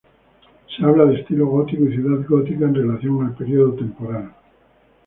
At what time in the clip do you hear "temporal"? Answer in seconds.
3.75-4.31